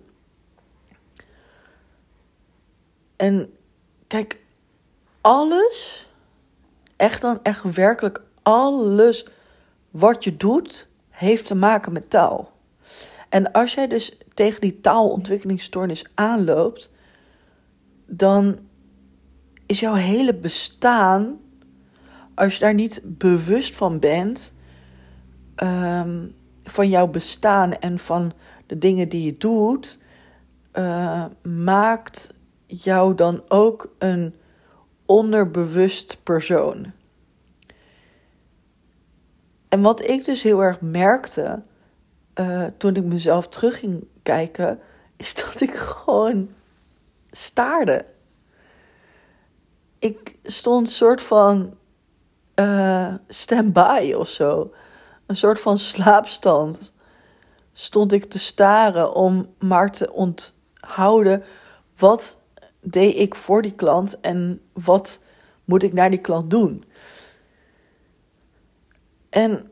En 3.15 3.53
kijk, 4.07 4.41
alles 5.21 6.08
echt 6.99 7.21
dan 7.21 7.39
echt 7.43 7.75
werkelijk 7.75 8.21
alles 8.43 9.27
wat 9.91 10.23
je 10.23 10.37
doet, 10.37 10.87
heeft 11.09 11.47
te 11.47 11.55
maken 11.55 11.93
met 11.93 12.09
taal. 12.09 12.51
En 13.29 13.51
als 13.51 13.73
jij 13.73 13.87
dus 13.87 14.17
tegen 14.33 14.61
die 14.61 14.81
taalontwikkelingsstoornis 14.81 16.05
aanloopt, 16.13 16.91
dan 18.05 18.59
is 19.65 19.79
jouw 19.79 19.93
hele 19.93 20.35
bestaan 20.35 21.39
als 22.39 22.53
je 22.53 22.59
daar 22.59 22.73
niet 22.73 23.01
bewust 23.05 23.75
van 23.75 23.99
bent, 23.99 24.59
ehm, 25.55 26.25
van 26.63 26.89
jouw 26.89 27.07
bestaan 27.07 27.73
en 27.73 27.99
van 27.99 28.33
de 28.65 28.77
dingen 28.77 29.09
die 29.09 29.23
je 29.23 29.37
doet, 29.37 30.03
uh, 30.73 31.25
maakt 31.41 32.33
jou 32.65 33.15
dan 33.15 33.41
ook 33.47 33.95
een 33.97 34.33
onderbewust 35.09 36.17
persoon. 36.23 36.91
En 39.69 39.81
wat 39.81 40.01
ik 40.01 40.25
dus 40.25 40.43
heel 40.43 40.63
erg 40.63 40.81
merkte 40.81 41.61
uh, 42.35 42.65
toen 42.77 42.95
ik 42.95 43.03
mezelf 43.03 43.47
terug 43.47 43.79
ging 43.79 44.07
kijken, 44.23 44.79
is 45.17 45.35
dat 45.43 45.61
ik 45.61 45.75
gewoon 45.75 46.49
staarde. 47.31 48.05
Ik 49.99 50.35
stond 50.43 50.89
soort 50.89 51.21
van 51.21 51.77
uh, 52.55 53.13
stand-by 53.27 54.13
of 54.17 54.29
zo. 54.29 54.73
Een 55.25 55.37
soort 55.37 55.59
van 55.59 55.77
slaapstand. 55.77 56.93
Stond 57.73 58.11
ik 58.11 58.25
te 58.25 58.39
staren 58.39 59.13
om 59.13 59.53
maar 59.59 59.91
te 59.91 60.11
onthouden 60.11 61.43
wat 61.97 62.38
deed 62.81 63.15
ik 63.15 63.35
voor 63.35 63.61
die 63.61 63.73
klant 63.73 64.19
en 64.19 64.61
wat 64.73 65.23
moet 65.65 65.83
ik 65.83 65.93
naar 65.93 66.09
die 66.09 66.19
klant 66.19 66.49
doen. 66.49 66.83
En 69.29 69.71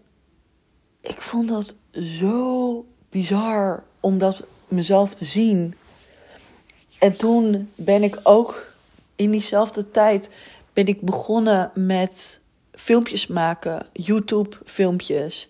ik 1.01 1.21
vond 1.21 1.49
dat 1.49 1.75
zo 1.91 2.85
bizar 3.09 3.83
om 3.99 4.17
dat 4.17 4.43
mezelf 4.67 5.13
te 5.13 5.25
zien. 5.25 5.75
En 6.99 7.17
toen 7.17 7.69
ben 7.75 8.03
ik 8.03 8.19
ook 8.23 8.65
in 9.15 9.31
diezelfde 9.31 9.91
tijd 9.91 10.29
ben 10.73 10.85
ik 10.85 11.01
begonnen 11.01 11.71
met 11.73 12.41
filmpjes 12.71 13.27
maken, 13.27 13.85
YouTube 13.93 14.57
filmpjes. 14.65 15.49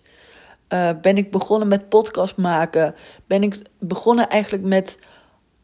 Uh, 0.68 0.90
ben 1.02 1.16
ik 1.16 1.30
begonnen 1.30 1.68
met 1.68 1.88
podcast 1.88 2.36
maken. 2.36 2.94
Ben 3.26 3.42
ik 3.42 3.62
begonnen 3.78 4.28
eigenlijk 4.28 4.64
met 4.64 4.98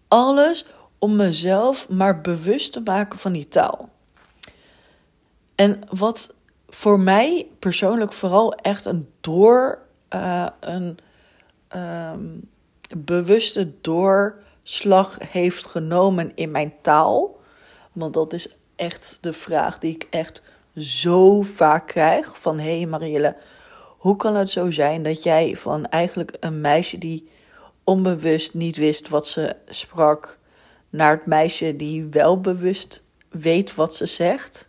alles 0.08 0.66
om 1.04 1.16
mezelf 1.16 1.88
maar 1.88 2.20
bewust 2.20 2.72
te 2.72 2.80
maken 2.80 3.18
van 3.18 3.32
die 3.32 3.48
taal. 3.48 3.88
En 5.54 5.80
wat 5.90 6.34
voor 6.68 7.00
mij 7.00 7.46
persoonlijk 7.58 8.12
vooral 8.12 8.54
echt 8.54 8.84
een 8.84 9.08
door, 9.20 9.78
uh, 10.14 10.46
een 10.60 10.98
um, 11.76 12.48
bewuste 12.96 13.72
doorslag 13.80 15.16
heeft 15.30 15.66
genomen 15.66 16.32
in 16.34 16.50
mijn 16.50 16.72
taal. 16.80 17.40
Want 17.92 18.14
dat 18.14 18.32
is 18.32 18.48
echt 18.76 19.18
de 19.20 19.32
vraag 19.32 19.78
die 19.78 19.94
ik 19.94 20.06
echt 20.10 20.42
zo 20.76 21.42
vaak 21.42 21.86
krijg: 21.86 22.40
van 22.40 22.58
hé 22.58 22.76
hey 22.76 22.86
Marielle, 22.86 23.36
hoe 23.98 24.16
kan 24.16 24.34
het 24.34 24.50
zo 24.50 24.70
zijn 24.70 25.02
dat 25.02 25.22
jij 25.22 25.56
van 25.56 25.86
eigenlijk 25.86 26.36
een 26.40 26.60
meisje 26.60 26.98
die 26.98 27.28
onbewust 27.84 28.54
niet 28.54 28.76
wist 28.76 29.08
wat 29.08 29.26
ze 29.26 29.56
sprak, 29.68 30.38
naar 30.94 31.10
het 31.10 31.26
meisje 31.26 31.76
die 31.76 32.04
wel 32.04 32.40
bewust 32.40 33.04
weet 33.28 33.74
wat 33.74 33.96
ze 33.96 34.06
zegt. 34.06 34.68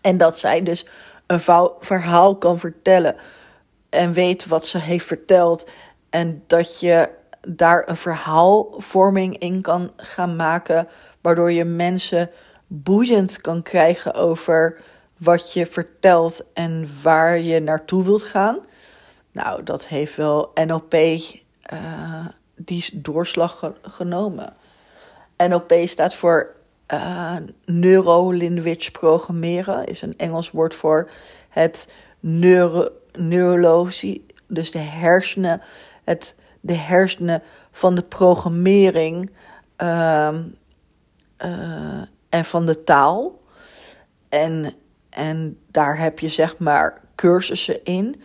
En 0.00 0.16
dat 0.16 0.38
zij 0.38 0.62
dus 0.62 0.86
een 1.26 1.40
verhaal 1.80 2.36
kan 2.36 2.58
vertellen 2.58 3.16
en 3.88 4.12
weet 4.12 4.46
wat 4.46 4.66
ze 4.66 4.78
heeft 4.78 5.06
verteld. 5.06 5.70
En 6.10 6.42
dat 6.46 6.80
je 6.80 7.08
daar 7.48 7.88
een 7.88 7.96
verhaalvorming 7.96 9.38
in 9.38 9.62
kan 9.62 9.92
gaan 9.96 10.36
maken, 10.36 10.88
waardoor 11.20 11.52
je 11.52 11.64
mensen 11.64 12.30
boeiend 12.66 13.40
kan 13.40 13.62
krijgen 13.62 14.14
over 14.14 14.80
wat 15.16 15.52
je 15.52 15.66
vertelt 15.66 16.52
en 16.52 16.88
waar 17.02 17.38
je 17.38 17.60
naartoe 17.60 18.04
wilt 18.04 18.24
gaan. 18.24 18.58
Nou, 19.32 19.62
dat 19.62 19.86
heeft 19.86 20.16
wel 20.16 20.50
NLP 20.54 20.94
uh, 20.94 22.26
die 22.56 22.88
doorslag 22.92 23.72
genomen. 23.82 24.56
NLP 25.36 25.72
staat 25.84 26.14
voor 26.14 26.54
uh, 26.88 27.36
Neuro-Language 27.64 28.90
programmeren, 28.90 29.86
is 29.86 30.02
een 30.02 30.18
Engels 30.18 30.50
woord 30.50 30.74
voor 30.74 31.10
het 31.48 31.94
neuro 32.20 32.88
neurologie, 33.12 34.26
dus 34.46 34.70
de 34.70 34.78
hersenen, 34.78 35.60
het, 36.04 36.40
de 36.60 36.74
hersenen 36.74 37.42
van 37.70 37.94
de 37.94 38.02
programmering 38.02 39.30
uh, 39.82 40.34
uh, 41.44 42.02
en 42.28 42.44
van 42.44 42.66
de 42.66 42.84
taal. 42.84 43.42
En, 44.28 44.72
en 45.10 45.58
daar 45.70 45.98
heb 45.98 46.18
je 46.18 46.28
zeg 46.28 46.58
maar 46.58 47.00
cursussen 47.14 47.84
in. 47.84 48.22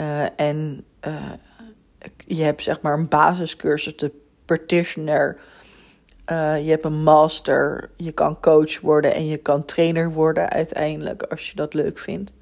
Uh, 0.00 0.40
en 0.40 0.84
je 2.26 2.42
hebt 2.42 2.62
zeg 2.62 2.80
maar 2.80 2.94
een 2.94 3.08
basiscursus, 3.08 3.96
de 3.96 4.10
practitioner. 4.44 5.38
Uh, 6.26 6.64
je 6.64 6.70
hebt 6.70 6.84
een 6.84 7.02
master, 7.02 7.90
je 7.96 8.12
kan 8.12 8.40
coach 8.40 8.80
worden 8.80 9.14
en 9.14 9.26
je 9.26 9.36
kan 9.36 9.64
trainer 9.64 10.12
worden 10.12 10.50
uiteindelijk 10.50 11.22
als 11.22 11.50
je 11.50 11.56
dat 11.56 11.74
leuk 11.74 11.98
vindt. 11.98 12.34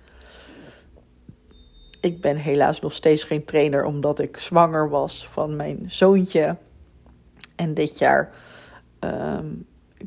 Ik 2.01 2.21
ben 2.21 2.37
helaas 2.37 2.81
nog 2.81 2.93
steeds 2.93 3.25
geen 3.25 3.45
trainer 3.45 3.85
omdat 3.85 4.19
ik 4.19 4.37
zwanger 4.37 4.89
was 4.89 5.29
van 5.29 5.57
mijn 5.57 5.85
zoontje. 5.87 6.57
En 7.57 7.75
dit 7.75 7.99
jaar 7.99 8.33
um, 9.01 9.67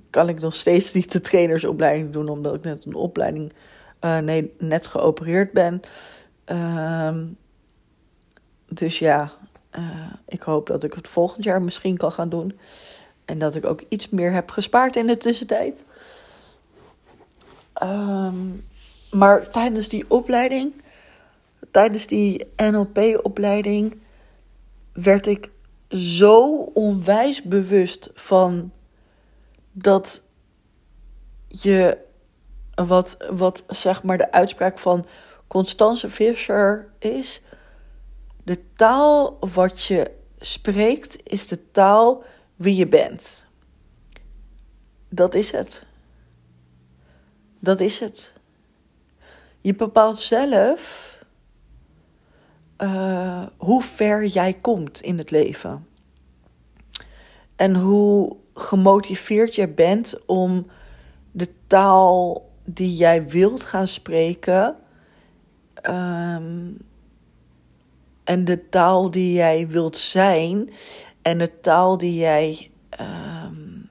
kan 0.09 0.29
ik 0.29 0.39
nog 0.39 0.53
steeds 0.53 0.93
niet 0.93 1.11
de 1.11 1.21
trainersopleiding 1.21 2.11
doen 2.11 2.29
omdat 2.29 2.55
ik 2.55 2.63
net 2.63 2.85
een 2.85 2.95
opleiding, 2.95 3.53
uh, 4.01 4.17
nee, 4.17 4.53
net 4.57 4.87
geopereerd 4.87 5.51
ben. 5.51 5.81
Um, 6.45 7.37
dus 8.67 8.99
ja, 8.99 9.31
uh, 9.77 10.13
ik 10.27 10.41
hoop 10.41 10.67
dat 10.67 10.83
ik 10.83 10.93
het 10.93 11.07
volgend 11.07 11.43
jaar 11.43 11.61
misschien 11.61 11.97
kan 11.97 12.11
gaan 12.11 12.29
doen. 12.29 12.59
En 13.25 13.39
dat 13.39 13.55
ik 13.55 13.65
ook 13.65 13.83
iets 13.89 14.09
meer 14.09 14.31
heb 14.31 14.49
gespaard 14.49 14.95
in 14.95 15.07
de 15.07 15.17
tussentijd. 15.17 15.85
Um, 17.83 18.63
maar 19.11 19.49
tijdens 19.49 19.89
die 19.89 20.05
opleiding, 20.07 20.73
tijdens 21.71 22.07
die 22.07 22.47
NLP-opleiding, 22.55 23.97
werd 24.93 25.25
ik 25.25 25.51
zo 25.89 26.53
onwijs 26.73 27.41
bewust 27.41 28.09
van 28.13 28.71
dat 29.71 30.23
je 31.47 31.97
wat, 32.75 33.17
wat 33.29 33.63
zeg 33.67 34.03
maar 34.03 34.17
de 34.17 34.31
uitspraak 34.31 34.79
van 34.79 35.05
Constance 35.47 36.09
Fischer 36.09 36.89
is. 36.99 37.41
De 38.43 38.59
taal 38.75 39.37
wat 39.39 39.83
je 39.83 40.11
spreekt 40.39 41.17
is 41.23 41.47
de 41.47 41.71
taal 41.71 42.23
wie 42.63 42.75
je 42.75 42.87
bent. 42.87 43.45
Dat 45.09 45.35
is 45.35 45.51
het. 45.51 45.85
Dat 47.59 47.79
is 47.79 47.99
het. 47.99 48.33
Je 49.61 49.75
bepaalt 49.75 50.17
zelf 50.17 51.11
uh, 52.77 53.43
hoe 53.57 53.81
ver 53.81 54.25
jij 54.25 54.53
komt 54.53 55.01
in 55.01 55.17
het 55.17 55.31
leven. 55.31 55.87
En 57.55 57.75
hoe 57.75 58.35
gemotiveerd 58.53 59.55
je 59.55 59.67
bent 59.67 60.25
om 60.25 60.67
de 61.31 61.49
taal 61.67 62.49
die 62.63 62.95
jij 62.95 63.27
wilt 63.27 63.63
gaan 63.63 63.87
spreken. 63.87 64.75
Um, 65.89 66.77
en 68.23 68.45
de 68.45 68.69
taal 68.69 69.11
die 69.11 69.33
jij 69.33 69.67
wilt 69.67 69.97
zijn 69.97 70.69
en 71.23 71.37
de 71.37 71.59
taal 71.59 71.97
die 71.97 72.15
jij 72.15 72.71
um, 72.99 73.89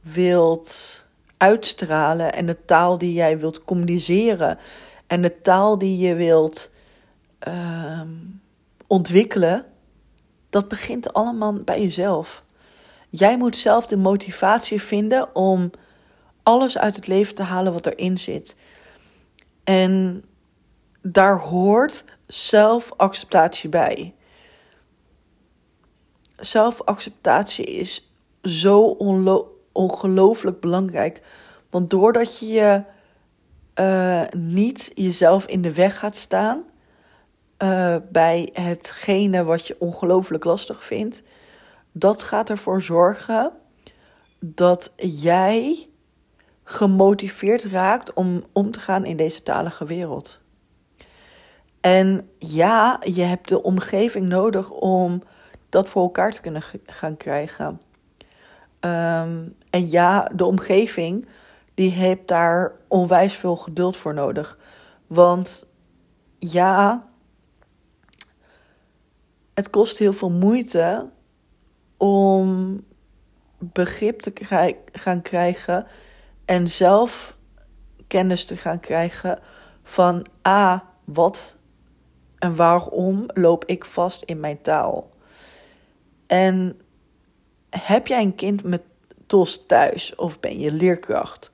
wilt 0.00 1.00
uitstralen 1.36 2.32
en 2.32 2.46
de 2.46 2.64
taal 2.64 2.98
die 2.98 3.12
jij 3.12 3.38
wilt 3.38 3.64
communiceren 3.64 4.58
en 5.06 5.22
de 5.22 5.40
taal 5.40 5.78
die 5.78 5.98
je 5.98 6.14
wilt 6.14 6.74
um, 7.48 8.40
ontwikkelen, 8.86 9.64
dat 10.50 10.68
begint 10.68 11.12
allemaal 11.12 11.52
bij 11.52 11.82
jezelf. 11.82 12.44
Jij 13.08 13.36
moet 13.36 13.56
zelf 13.56 13.86
de 13.86 13.96
motivatie 13.96 14.82
vinden 14.82 15.34
om 15.34 15.70
alles 16.42 16.78
uit 16.78 16.96
het 16.96 17.06
leven 17.06 17.34
te 17.34 17.42
halen 17.42 17.72
wat 17.72 17.86
erin 17.86 18.18
zit. 18.18 18.60
En 19.64 20.24
daar 21.02 21.38
hoort 21.38 22.04
zelfacceptatie 22.26 23.68
bij. 23.68 24.14
Zelfacceptatie 26.44 27.64
is 27.64 28.12
zo 28.42 28.96
ongelooflijk 29.72 30.60
belangrijk. 30.60 31.22
Want 31.70 31.90
doordat 31.90 32.38
je 32.38 32.46
je 32.46 32.82
uh, 33.80 34.22
niet 34.40 34.92
jezelf 34.94 35.46
in 35.46 35.62
de 35.62 35.72
weg 35.72 35.98
gaat 35.98 36.16
staan 36.16 36.62
uh, 37.58 37.96
bij 38.10 38.48
hetgene 38.52 39.44
wat 39.44 39.66
je 39.66 39.76
ongelooflijk 39.78 40.44
lastig 40.44 40.84
vindt, 40.84 41.22
dat 41.92 42.22
gaat 42.22 42.50
ervoor 42.50 42.82
zorgen 42.82 43.52
dat 44.38 44.94
jij 44.96 45.88
gemotiveerd 46.64 47.64
raakt 47.64 48.12
om 48.12 48.44
om 48.52 48.70
te 48.70 48.80
gaan 48.80 49.04
in 49.04 49.16
deze 49.16 49.42
talige 49.42 49.84
wereld. 49.84 50.40
En 51.80 52.28
ja, 52.38 53.00
je 53.04 53.22
hebt 53.22 53.48
de 53.48 53.62
omgeving 53.62 54.28
nodig 54.28 54.70
om 54.70 55.22
dat 55.72 55.88
voor 55.88 56.02
elkaar 56.02 56.32
te 56.32 56.40
kunnen 56.40 56.62
gaan 56.86 57.16
krijgen. 57.16 57.80
Ehm, 58.80 59.48
en 59.70 59.90
ja, 59.90 60.30
de 60.34 60.44
omgeving 60.44 61.28
die 61.74 61.90
heeft 61.90 62.28
daar 62.28 62.72
onwijs 62.88 63.34
veel 63.34 63.56
geduld 63.56 63.96
voor 63.96 64.14
nodig. 64.14 64.58
Want 65.06 65.72
ja, 66.38 67.06
het 69.54 69.70
kost 69.70 69.98
heel 69.98 70.12
veel 70.12 70.30
moeite 70.30 71.08
om 71.96 72.80
begrip 73.58 74.20
te 74.20 74.32
gaan 74.92 75.22
krijgen 75.22 75.86
en 76.44 76.68
zelf 76.68 77.36
kennis 78.06 78.44
te 78.44 78.56
gaan 78.56 78.80
krijgen 78.80 79.38
van 79.82 80.26
A, 80.48 80.84
wat 81.04 81.56
en 82.38 82.56
waarom 82.56 83.24
loop 83.26 83.64
ik 83.64 83.84
vast 83.84 84.22
in 84.22 84.40
mijn 84.40 84.60
taal. 84.60 85.11
En 86.32 86.80
heb 87.70 88.06
jij 88.06 88.22
een 88.22 88.34
kind 88.34 88.62
met 88.62 88.82
TOS 89.26 89.66
thuis 89.66 90.14
of 90.14 90.40
ben 90.40 90.60
je 90.60 90.72
leerkracht? 90.72 91.52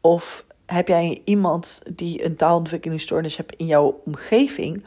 Of 0.00 0.44
heb 0.66 0.88
jij 0.88 1.22
iemand 1.24 1.82
die 1.96 2.24
een 2.24 2.36
taalontwikkelingsstoornis 2.36 3.36
hebt 3.36 3.56
in 3.56 3.66
jouw 3.66 4.02
omgeving? 4.04 4.84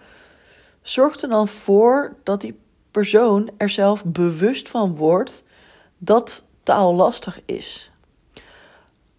Zorg 0.81 1.21
er 1.21 1.29
dan 1.29 1.47
voor 1.47 2.15
dat 2.23 2.41
die 2.41 2.59
persoon 2.91 3.49
er 3.57 3.69
zelf 3.69 4.05
bewust 4.05 4.69
van 4.69 4.95
wordt 4.95 5.47
dat 5.97 6.43
taal 6.63 6.95
lastig 6.95 7.39
is. 7.45 7.91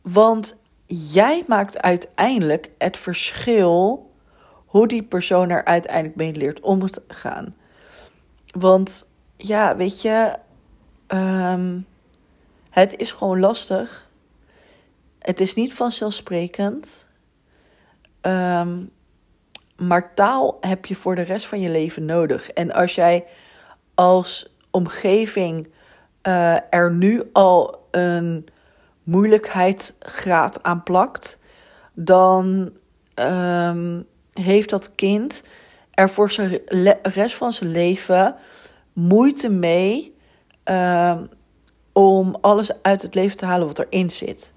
Want 0.02 0.62
jij 0.86 1.44
maakt 1.46 1.82
uiteindelijk 1.82 2.70
het 2.78 2.96
verschil 2.96 4.10
hoe 4.66 4.88
die 4.88 5.02
persoon 5.02 5.50
er 5.50 5.64
uiteindelijk 5.64 6.16
mee 6.16 6.32
leert 6.32 6.60
om 6.60 6.90
te 6.90 7.02
gaan. 7.08 7.54
Want 8.52 9.09
ja, 9.42 9.76
weet 9.76 10.02
je, 10.02 10.36
um, 11.08 11.86
het 12.70 12.96
is 12.96 13.12
gewoon 13.12 13.40
lastig. 13.40 14.08
Het 15.18 15.40
is 15.40 15.54
niet 15.54 15.74
vanzelfsprekend. 15.74 17.08
Um, 18.22 18.90
maar 19.76 20.14
taal 20.14 20.58
heb 20.60 20.86
je 20.86 20.94
voor 20.94 21.14
de 21.14 21.22
rest 21.22 21.46
van 21.46 21.60
je 21.60 21.70
leven 21.70 22.04
nodig. 22.04 22.50
En 22.50 22.72
als 22.72 22.94
jij 22.94 23.24
als 23.94 24.56
omgeving 24.70 25.68
uh, 26.22 26.72
er 26.74 26.92
nu 26.92 27.22
al 27.32 27.86
een 27.90 28.46
moeilijkheidsgraad 29.02 30.62
aan 30.62 30.82
plakt, 30.82 31.42
dan 31.92 32.72
um, 33.14 34.06
heeft 34.32 34.70
dat 34.70 34.94
kind 34.94 35.48
er 35.90 36.10
voor 36.10 36.28
de 36.28 36.98
rest 37.02 37.34
van 37.34 37.52
zijn 37.52 37.70
leven 37.70 38.36
moeite 38.92 39.48
mee 39.48 40.16
uh, 40.64 41.18
om 41.92 42.36
alles 42.40 42.82
uit 42.82 43.02
het 43.02 43.14
leven 43.14 43.36
te 43.36 43.44
halen 43.44 43.66
wat 43.66 43.78
erin 43.78 44.10
zit. 44.10 44.52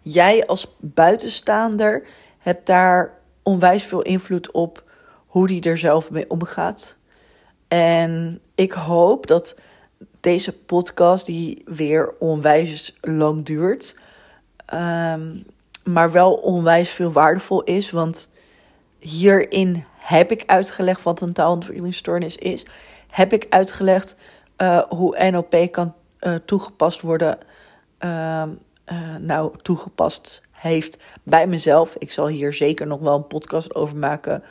Jij 0.00 0.46
als 0.46 0.76
buitenstaander 0.80 2.06
hebt 2.38 2.66
daar 2.66 3.18
onwijs 3.42 3.82
veel 3.82 4.02
invloed 4.02 4.50
op 4.50 4.84
hoe 5.26 5.46
die 5.46 5.62
er 5.62 5.78
zelf 5.78 6.10
mee 6.10 6.30
omgaat. 6.30 6.96
En 7.68 8.40
ik 8.54 8.72
hoop 8.72 9.26
dat 9.26 9.60
deze 10.20 10.58
podcast, 10.58 11.26
die 11.26 11.62
weer 11.64 12.14
onwijs 12.18 12.98
lang 13.00 13.44
duurt, 13.44 14.00
ehm, 14.66 15.36
maar 15.84 16.12
wel 16.12 16.34
onwijs 16.34 16.90
veel 16.90 17.12
waardevol 17.12 17.62
is. 17.62 17.90
Want 17.90 18.34
hierin 18.98 19.84
heb 20.08 20.32
ik 20.32 20.42
uitgelegd 20.46 21.02
wat 21.02 21.20
een 21.20 21.32
taalontwikkelingsstoornis 21.32 22.36
is. 22.36 22.66
Heb 23.10 23.32
ik 23.32 23.46
uitgelegd 23.50 24.16
uh, 24.58 24.82
hoe 24.88 25.30
NLP 25.30 25.72
kan 25.72 25.94
uh, 26.20 26.34
toegepast 26.34 27.00
worden. 27.00 27.38
Uh, 28.00 28.42
nou, 29.18 29.56
toegepast 29.62 30.46
heeft 30.50 30.98
bij 31.22 31.46
mezelf. 31.46 31.94
Ik 31.98 32.12
zal 32.12 32.26
hier 32.26 32.52
zeker 32.52 32.86
nog 32.86 33.00
wel 33.00 33.14
een 33.14 33.26
podcast 33.26 33.74
over 33.74 33.96
maken. 33.96 34.42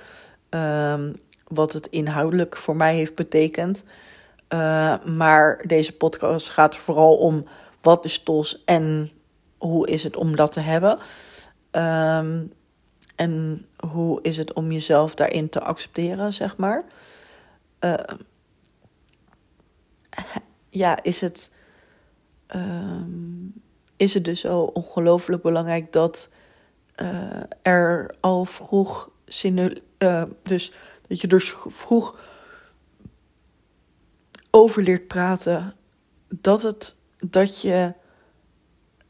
Ehm, 0.50 1.14
wat 1.48 1.74
het 1.74 1.88
inhoudelijk 1.88 2.58
voor 2.58 2.76
mij 2.76 2.96
heeft 2.96 3.16
betekend. 3.16 3.90
maar 5.06 5.64
deze 5.68 5.98
podcast 5.98 6.50
gaat 6.50 6.74
er 6.74 6.80
vooral 6.80 7.18
om 7.18 7.46
wat 7.82 8.06
is 8.06 8.24
TOS 8.24 8.64
en 8.66 9.12
hoe 9.58 9.88
is 9.88 10.04
het 10.04 10.18
om 10.18 10.36
dat 10.36 10.52
te 10.52 10.60
hebben. 10.60 10.98
Um, 11.72 12.52
en 13.18 13.66
hoe 13.90 14.22
is 14.22 14.38
het 14.38 14.54
om 14.54 14.72
jezelf 14.72 15.16
daarin 15.16 15.50
te 15.50 15.62
accepteren, 15.62 16.34
zeg 16.34 16.58
maar. 16.58 16.84
Uh, 17.80 17.94
ja, 20.70 21.04
is 21.04 21.22
het, 21.22 21.58
ehm, 22.48 23.46
is 23.96 24.14
het 24.14 24.26
dus 24.26 24.40
zo 24.40 24.60
ongelooflijk 24.60 25.42
belangrijk 25.42 25.92
dat 25.92 26.34
uh, 26.96 27.44
er 27.62 28.16
al 28.20 28.46
vroeg 28.46 29.10
zinnen, 29.26 29.78
uh, 29.98 30.24
dus 30.44 30.72
dat 31.08 31.22
je 31.22 31.28
dus 31.28 31.56
vroeg 31.68 32.20
over 34.50 34.84
leert 34.84 35.08
praten 35.08 35.74
dat 36.28 36.62
het 36.62 36.96
dat 37.20 37.62
je 37.62 37.94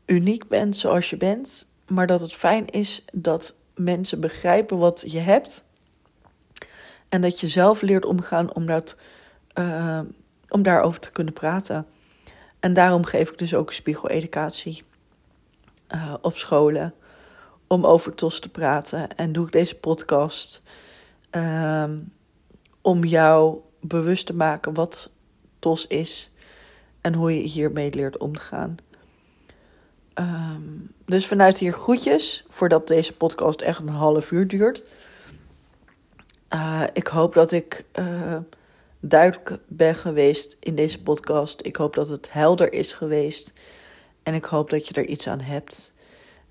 uniek 0.05 0.47
bent 0.47 0.77
zoals 0.77 1.09
je 1.09 1.17
bent, 1.17 1.65
maar 1.87 2.07
dat 2.07 2.21
het 2.21 2.33
fijn 2.33 2.67
is 2.67 3.05
dat 3.13 3.59
mensen 3.77 4.19
begrijpen 4.19 4.77
wat 4.77 5.03
je 5.07 5.19
hebt 5.19 5.73
en 7.09 7.21
dat 7.21 7.39
je 7.39 7.47
zelf 7.47 7.81
leert 7.81 8.05
omgaan 8.05 8.53
om 8.53 8.65
dat 8.65 8.99
uh, 9.53 9.99
om 10.49 10.61
daarover 10.61 10.99
te 10.99 11.11
kunnen 11.11 11.33
praten. 11.33 11.85
En 12.59 12.73
daarom 12.73 13.05
geef 13.05 13.29
ik 13.29 13.37
dus 13.37 13.53
ook 13.55 13.73
spiegeleducatie 13.73 14.83
uh, 15.89 16.13
op 16.21 16.37
scholen. 16.37 16.93
Om 17.67 17.85
over 17.85 18.15
TOS 18.15 18.39
te 18.39 18.49
praten. 18.49 19.15
En 19.15 19.31
doe 19.31 19.45
ik 19.45 19.51
deze 19.51 19.75
podcast 19.75 20.61
uh, 21.31 21.83
om 22.81 23.03
jou 23.03 23.61
bewust 23.81 24.25
te 24.25 24.35
maken 24.35 24.73
wat 24.73 25.11
TOS 25.59 25.87
is. 25.87 26.31
En 27.01 27.13
hoe 27.13 27.35
je 27.35 27.43
hiermee 27.43 27.93
leert 27.93 28.17
omgaan. 28.17 28.77
Um, 30.19 30.91
dus 31.05 31.27
vanuit 31.27 31.57
hier 31.57 31.73
groetjes. 31.73 32.45
Voordat 32.49 32.87
deze 32.87 33.13
podcast 33.13 33.61
echt 33.61 33.79
een 33.79 33.89
half 33.89 34.31
uur 34.31 34.47
duurt. 34.47 34.85
Uh, 36.53 36.83
ik 36.93 37.07
hoop 37.07 37.33
dat 37.33 37.51
ik 37.51 37.85
uh, 37.99 38.37
duidelijk 38.99 39.57
ben 39.67 39.95
geweest 39.95 40.57
in 40.59 40.75
deze 40.75 41.03
podcast. 41.03 41.65
Ik 41.65 41.75
hoop 41.75 41.95
dat 41.95 42.09
het 42.09 42.33
helder 42.33 42.73
is 42.73 42.93
geweest. 42.93 43.53
En 44.23 44.33
ik 44.33 44.45
hoop 44.45 44.69
dat 44.69 44.87
je 44.87 44.93
er 44.93 45.05
iets 45.05 45.27
aan 45.27 45.41
hebt. 45.41 45.95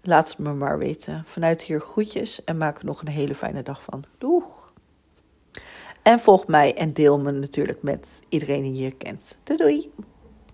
Laat 0.02 0.28
het 0.28 0.38
me 0.38 0.52
maar 0.52 0.78
weten. 0.78 1.24
Vanuit 1.26 1.62
hier 1.62 1.80
groetjes 1.80 2.44
en 2.44 2.56
maak 2.56 2.78
er 2.78 2.84
nog 2.84 3.00
een 3.00 3.08
hele 3.08 3.34
fijne 3.34 3.62
dag 3.62 3.82
van. 3.82 4.04
Doeg! 4.18 4.72
En 6.02 6.20
volg 6.20 6.46
mij 6.46 6.74
en 6.74 6.92
deel 6.92 7.18
me 7.18 7.30
natuurlijk 7.30 7.82
met 7.82 8.22
iedereen 8.28 8.62
die 8.62 8.82
je 8.84 8.90
kent. 8.90 9.38
Doei 9.44 9.58
doei! 9.58 9.90